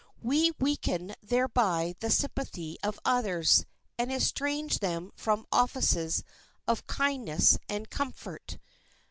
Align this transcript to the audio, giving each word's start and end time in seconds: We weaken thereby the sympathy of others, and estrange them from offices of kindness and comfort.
We 0.23 0.51
weaken 0.57 1.13
thereby 1.21 1.93
the 1.99 2.09
sympathy 2.09 2.75
of 2.81 2.99
others, 3.05 3.67
and 3.99 4.11
estrange 4.11 4.79
them 4.79 5.11
from 5.15 5.45
offices 5.51 6.23
of 6.67 6.87
kindness 6.87 7.59
and 7.69 7.87
comfort. 7.87 8.57